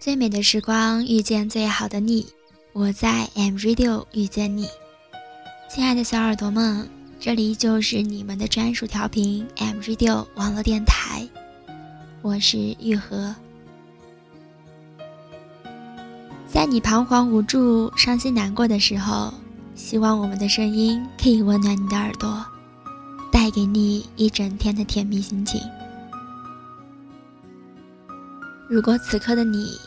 [0.00, 2.26] 最美的时光遇见最好的你，
[2.72, 4.68] 我在 M Radio 遇见你，
[5.68, 6.88] 亲爱的小耳朵们，
[7.20, 11.28] 这里就是你们的专属调频 M Radio 网络电台，
[12.22, 13.34] 我是玉和。
[16.46, 19.34] 在你彷徨无助、伤心难过的时候，
[19.74, 22.44] 希望我们的声音可以温暖你的耳朵，
[23.30, 25.60] 带给你一整天的甜蜜心情。
[28.68, 29.78] 如果此刻的你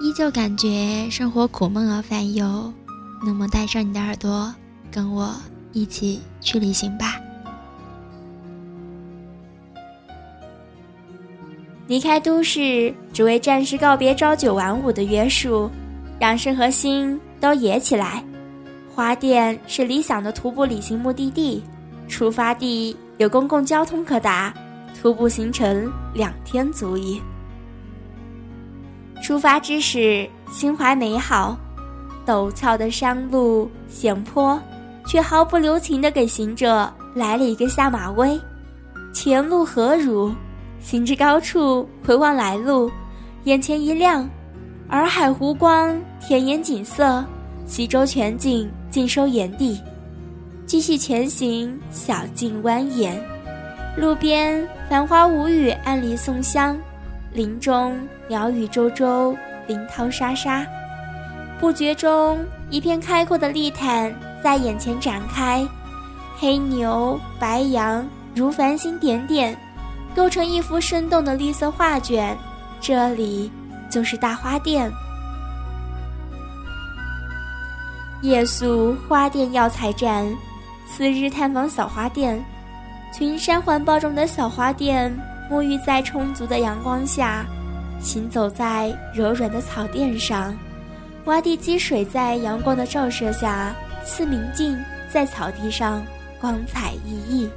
[0.00, 2.72] 依旧感觉生活苦闷而烦忧，
[3.26, 4.54] 那么带上你的耳朵，
[4.92, 5.34] 跟我
[5.72, 7.20] 一起去旅行吧。
[11.88, 15.68] 离开都市，只为暂时告别朝九晚五的约束。
[16.20, 18.22] 让身和心都野起来。
[18.94, 21.60] 花店是理想的徒步旅行目的地，
[22.06, 24.54] 出发地有公共交通可达，
[25.00, 27.20] 徒步行程两天足矣。
[29.22, 31.56] 出发之时，心怀美好，
[32.26, 34.60] 陡峭的山路险坡，
[35.06, 38.38] 却毫不留情地给行者来了一个下马威。
[39.14, 40.34] 前路何如？
[40.80, 42.90] 行至高处，回望来路，
[43.44, 44.28] 眼前一亮。
[44.88, 47.24] 洱海湖光，田野景色，
[47.64, 49.80] 西周全景尽收眼底。
[50.66, 53.12] 继续前行，小径蜿蜒，
[53.96, 56.76] 路边繁花无语，暗里送香；
[57.32, 60.66] 林中鸟语周周，林涛沙沙。
[61.58, 65.66] 不觉中，一片开阔的地毯在眼前展开，
[66.38, 69.56] 黑牛、白羊如繁星点点，
[70.14, 72.36] 构成一幅生动的绿色画卷。
[72.80, 73.50] 这里。
[73.92, 74.90] 就是大花店。
[78.22, 80.26] 夜宿花店药材站，
[80.88, 82.42] 次日探访小花店。
[83.12, 85.14] 群山环抱中的小花店，
[85.52, 87.44] 沐浴在充足的阳光下，
[88.00, 90.56] 行走在柔软的草垫上，
[91.26, 94.74] 洼地积水在阳光的照射下似明镜，
[95.12, 96.02] 在草地上
[96.40, 97.50] 光彩熠熠。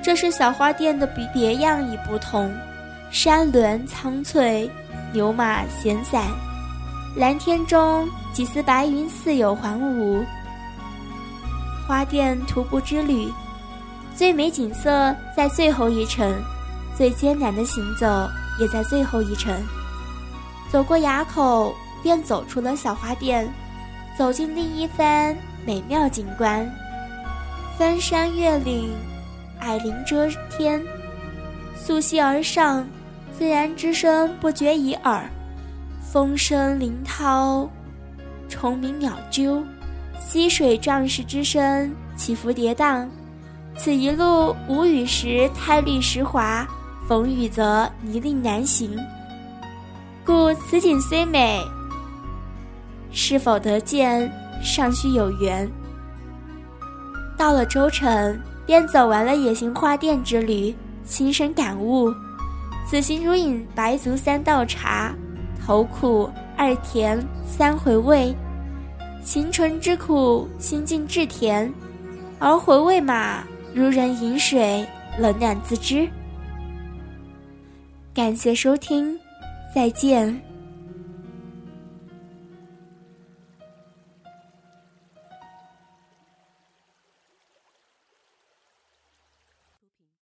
[0.00, 1.04] 这是小花店的
[1.34, 2.54] 别样与不同，
[3.10, 4.70] 山峦苍翠。
[5.12, 6.22] 牛马闲散，
[7.16, 10.24] 蓝天中几丝白云似有还无。
[11.86, 13.30] 花店徒步之旅，
[14.16, 16.34] 最美景色在最后一程，
[16.96, 19.54] 最艰难的行走也在最后一程。
[20.70, 23.52] 走过垭口，便走出了小花店，
[24.16, 25.36] 走进另一番
[25.66, 26.70] 美妙景观。
[27.78, 28.90] 翻山越岭，
[29.60, 30.82] 矮林遮天，
[31.74, 32.86] 溯溪而上。
[33.38, 35.28] 自然之声不绝于耳，
[36.12, 37.68] 风声林涛，
[38.48, 39.64] 虫鸣鸟啾，
[40.20, 43.08] 溪水壮士之声起伏跌宕。
[43.74, 46.64] 此一路无雨时苔绿石滑，
[47.12, 48.98] 逢雨则泥泞难行。
[50.24, 51.60] 故此景虽美，
[53.10, 55.70] 是否得见尚需有缘。
[57.36, 60.74] 到了州城，便走完了野行花店之旅，
[61.04, 62.10] 心生感悟。
[62.88, 65.14] 此行如饮白族三道茶，
[65.62, 68.34] 头苦二甜三回味，
[69.22, 71.70] 行程之苦，心境至甜，
[72.38, 73.44] 而回味嘛，
[73.74, 74.86] 如人饮水，
[75.18, 76.08] 冷暖自知。
[78.14, 79.18] 感谢收听，
[79.74, 80.51] 再见。